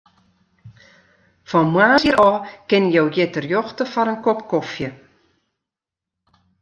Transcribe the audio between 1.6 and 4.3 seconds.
moarns ôf kinne jo hjir terjochte foar in